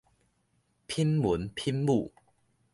[0.87, 2.11] 品文品武